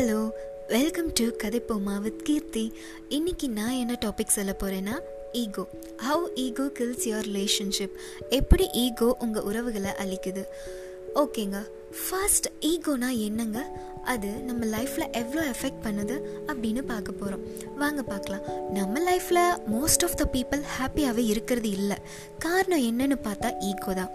[0.00, 0.30] Hello
[0.68, 2.72] welcome to கதைப்போமா with Keerthi.
[3.08, 5.00] இன்னைக்கு நான் என்ன டாபிக் சொல்ல போகிறேன்னா
[5.32, 7.96] ego how ego kills your relationship
[8.28, 10.44] எப்படி ஈகோ உங்கள் உறவுகளை அழிக்குது?
[11.14, 11.58] ஓகேங்க.
[12.00, 13.60] ஃபர்ஸ்ட் ஈகோனா என்னங்க?
[14.04, 16.14] அது நம்ம லைஃப்பில் எவ்வளோ எஃபெக்ட் பண்ணுது
[16.46, 17.42] அப்படின்னு பார்க்க போகிறோம்
[17.76, 18.44] வாங்க பார்க்கலாம்.
[18.72, 19.40] நம்ம லைஃப்பில்
[19.72, 21.96] மோஸ்ட் ஆஃப் த பீப்புள் ஹாப்பியாகவே இருக்கிறது இல்லை.
[22.38, 24.10] காரணம் என்னன்னு பார்த்தா ஈகோ தான்.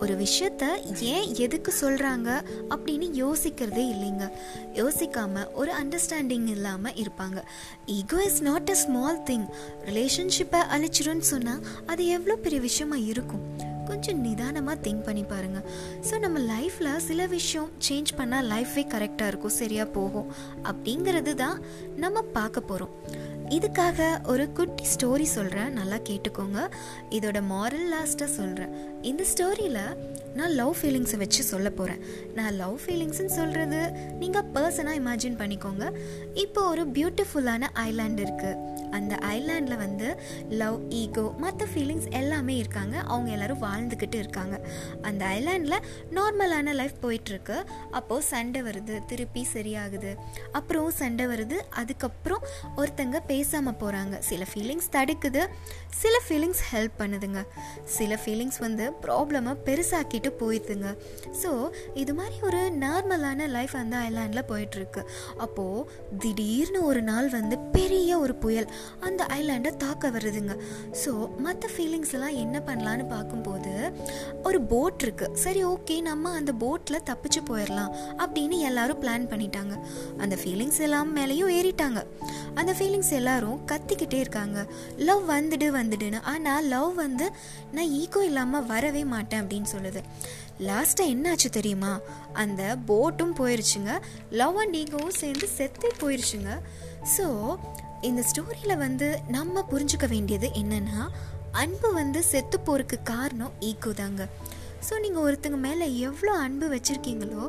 [0.00, 0.66] ஒரு விஷயத்த
[1.00, 4.30] ஏன் எதுக்கு சொல்கிறாங்க அப்படின்னு யோசிக்கிறதே இல்லைங்க.
[4.74, 7.40] யோசிக்காமல் ஒரு அண்டர்ஸ்டாண்டிங் இல்லாமல் இருப்பாங்க.
[7.86, 9.48] Ego is not a small thing
[9.84, 13.76] ரிலேஷன்ஷிப்பை அழிச்சிரும்னு சொன்னால் அது எவ்வளோ பெரிய விஷயமா இருக்கும்.
[13.88, 15.66] கொஞ்சம் நிதானமாக திங்க் பண்ணி பாருங்கள்
[16.10, 20.28] ஸோ நம்ம லைஃப்பில் சில விஷயம் சேஞ்ச் பண்ணால் லைஃபே கரெக்டாக இருக்கும் சரியாக போகும்.
[20.62, 21.58] அப்படிங்கிறது தான்
[21.96, 22.94] நம்ம பார்க்க போகிறோம்
[23.56, 26.60] இதுக்காக ஒரு குட்டி ஸ்டோரி சொல்கிறேன் நல்லா கேட்டுக்கோங்க.
[27.10, 29.82] இதோட மாரல் லாஸ்ட்டாக சொல்கிறேன் இந்த ஸ்டோரியில்
[30.34, 32.00] நான் லவ் ஃபீலிங்ஸை வச்சு சொல்ல போகிறேன்
[32.34, 33.80] நான் லவ் ஃபீலிங்ஸ்னு சொல்கிறது
[34.22, 35.84] நீங்கள் பர்சனாக இமேஜின் பண்ணிக்கோங்க.
[36.34, 40.08] இப்போ ஒரு பியூட்டிஃபுல்லான ஐலாண்ட் இருக்குது அந்த ஐலாண்டில் வந்து
[40.60, 42.96] லவ் ஈகோ மற்ற ஃபீலிங்ஸ் எல்லாமே இருக்காங்க.
[42.98, 44.56] அவங்க எல்லாரும் வாழ்ந்துக்கிட்டு இருக்காங்க.
[45.02, 45.84] அந்த ஐலாண்டில்
[46.18, 47.56] நார்மலான லைஃப் போயிட்டுருக்கு.
[47.90, 50.12] அப்போது சண்டை வருது திருப்பி சரியாகுது.
[50.52, 51.58] அப்புறம் சண்டை வருது.
[51.82, 52.46] அதுக்கப்புறம்
[52.76, 55.42] ஒருத்தங்க பேசாமல் போகிறாங்க சில ஃபீலிங்ஸ் தடுக்குது.
[56.02, 57.40] சில ஃபீலிங்ஸ் ஹெல்ப் பண்ணுதுங்க.
[57.96, 60.88] சில ஃபீலிங்ஸ் வந்து ப்ராப்ளமாக பெருசாக்கிட்டு போயிடுதுங்க.
[61.40, 61.50] ஸோ
[62.02, 65.02] இது மாதிரி ஒரு நார்மலான லைஃப் அந்த ஐலாண்டில் போயிட்டுருக்கு.
[65.44, 65.86] அப்போது
[66.22, 68.68] திடீர்னு ஒரு நாள் வந்து பெரிய ஒரு புயல்
[69.08, 70.54] அந்த ஐலாண்டை தாக்க வருதுங்க.
[71.02, 71.12] ஸோ
[71.46, 73.74] மற்ற ஃபீலிங்ஸ் எல்லாம் என்ன பண்ணலான்னு பார்க்கும்போது
[74.48, 77.92] ஒரு போட் இருக்குது சரி ஓகே நம்ம அந்த போட்டில் தப்பிச்சு போயிடலாம்
[78.22, 79.74] அப்படின்னு எல்லாரும் பிளான் பண்ணிட்டாங்க.
[80.22, 82.00] அந்த ஃபீலிங்ஸ் எல்லாம் மேலேயும் ஏறிட்டாங்க.
[82.60, 84.58] அந்த ஃபீலிங்ஸ் எல்லாம் எல்லாரும் கத்திக்கிட்டே இருக்காங்க.
[85.06, 86.18] லவ் வந்துடு வந்துடுன்னு.
[86.32, 87.26] ஆனால் லவ் வந்து
[87.74, 90.00] நான் ஈகோ இல்லாமல் வரவே மாட்டேன் அப்படின்னு சொல்லுது.
[90.68, 91.90] லாஸ்ட்டாக என்னாச்சு தெரியுமா?
[92.42, 93.92] அந்த போட்டும் போயிருச்சுங்க.
[94.40, 96.52] லவ் அண்ட் ஈகோவும் சேர்ந்து செத்தே போயிருச்சுங்க.
[97.16, 97.26] ஸோ
[98.08, 101.02] இந்த ஸ்டோரியில் வந்து நம்ம புரிஞ்சுக்க வேண்டியது என்னென்னா
[101.62, 104.24] அன்பு வந்து செத்து போகிறதுக்கு காரணம் ஈகோ தாங்க.
[104.86, 107.42] ஸோ நீங்கள் ஒருத்தங்க மேலே எவ்வளோ அன்பு வச்சுருக்கீங்களோ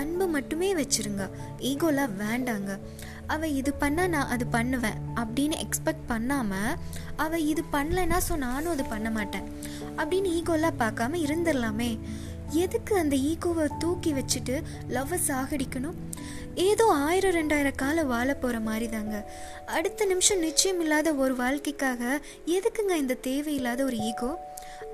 [0.00, 1.24] அன்பு மட்டுமே வச்சுருங்க.
[1.70, 2.70] ஈகோலாம் வேண்டாங்க.
[3.34, 6.74] அவள் இது பண்ணால் நான் அது பண்ணுவேன் அப்படின்னு எக்ஸ்பெக்ட் பண்ணாமல்
[7.24, 9.46] அவள் இது பண்ணலைன்னா ஸோ நானும் அது பண்ண மாட்டேன்.
[10.00, 11.90] அப்படின்னு ஈகோலாம் பார்க்காம இருந்துடலாமே.
[12.52, 15.98] எதுக்கு அந்த ஈகோவை தூக்கி வச்சுட்டு லவ்வை சாகடிக்கணும்?
[16.54, 19.30] ஏதோ ஆயிரம் ரெண்டாயிரம் காலம் வாழ போகிற மாதிரி தாங்க
[19.66, 24.34] அடுத்த நிமிஷம் நிச்சயம் இல்லாத ஒரு வாழ்க்கைக்காக எதுக்குங்க இந்த தேவையில்லாத ஒரு ஈகோ?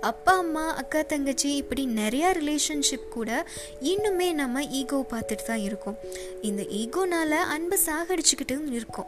[0.00, 3.46] அப்பா அம்மா அக்கா தங்கச்சி இப்படி நிறையா ரிலேஷன்ஷிப் கூட
[3.82, 5.96] இன்னுமே நம்ம ஈகோ பார்த்துட்டு தான் இருக்கோம்.
[6.42, 9.06] இந்த ஈகோனால் அன்பை சாகடிச்சுக்கிட்டு இருக்கோம்.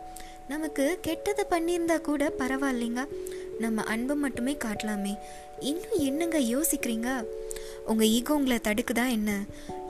[0.49, 3.07] நமக்கு கெட்டதை பண்ணியிருந்தா கூட பரவாயில்லைங்க.
[3.59, 5.19] நம்ம அன்பை மட்டுமே காட்டலாமே.
[5.61, 7.25] இன்னும் என்னங்க யோசிக்கிறீங்க?
[7.91, 9.31] உங்கள் ஈகோ உங்களை தடுக்குதா என்ன?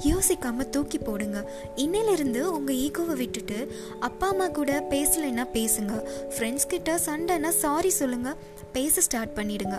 [0.09, 1.39] யோசிக்காமல் தூக்கி போடுங்க.
[1.77, 3.59] இன்னிலிருந்து உங்கள் ஈகோவை விட்டுட்டு
[4.01, 5.95] அப்பா அம்மா கூட பேசலைன்னா பேசுங்க.
[6.35, 8.31] ஃப்ரெண்ட்ஸ் கிட்ட சண்டைன்னா சாரி சொல்லுங்க.
[8.73, 9.77] பேச ஸ்டார்ட் பண்ணிடுங்க.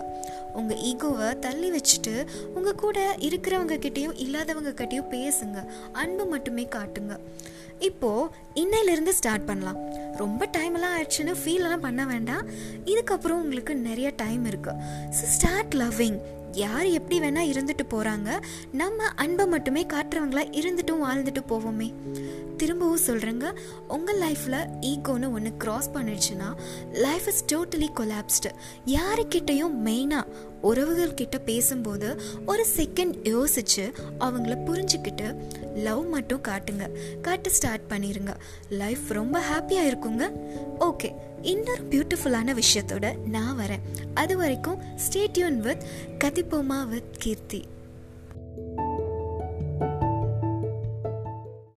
[0.52, 2.14] உங்கள் ஈகோவை தள்ளி வச்சுட்டு
[2.54, 5.58] உங்கள் கூட இருக்கிறவங்க கிட்டேயும் இல்லாதவங்க கிட்டேயும் பேசுங்க.
[5.92, 7.16] அன்பு மட்டுமே காட்டுங்க.
[7.88, 8.28] இப்போது
[8.62, 9.80] இன்னையிலிருந்து ஸ்டார்ட் பண்ணலாம்.
[10.22, 12.44] ரொம்ப டைம்லாம் ஆயிடுச்சுன்னு ஃபீலெல்லாம் பண்ண வேண்டாம்.
[12.92, 14.78] இதுக்கப்புறம் உங்களுக்கு நிறைய டைம் இருக்குது
[15.18, 16.20] ஸோ ஸ்டார்ட் லவ்விங்
[16.52, 18.42] யார் எப்படி வேணால் இருந்துட்டு போகிறாங்க
[18.72, 21.94] நம்ம அன்பை மட்டுமே காட்டுறவங்களா இருந்துட்டும் வாழ்ந்துட்டு போவோமே.
[22.56, 23.54] திரும்பவும் சொல்கிறேங்க
[23.88, 26.54] உங்கள் லைஃப்பில் ஈகோன்னு ஒன்று க்ராஸ் பண்ணிடுச்சுன்னா
[26.90, 28.50] லைஃப் இஸ் டோட்டலி கொலாப்ஸ்டு
[28.86, 35.36] யாருக்கிட்டையும் மெயினாக உறவுகள்கிட்ட பேசும்போது ஒரு செகண்ட் யோசிச்சு அவங்கள புரிஞ்சுக்கிட்டு
[35.74, 36.90] லவ் மட்டும் காட்டுங்க.
[37.22, 38.34] காட்ட ஸ்டார்ட் பண்ணிடுங்க
[38.68, 40.30] லைஃப் ரொம்ப ஹாப்பியாக இருக்குங்க.
[40.80, 43.80] ஓகே இன்னொரு பியூட்டிஃபுல்லான விஷயத்தோட நான் வரேன்.
[44.14, 44.78] அது வரைக்கும்
[45.08, 45.82] ஸ்டேட்யூன் வித்
[46.24, 47.64] கதிப்போமா வித் கீர்த்தி.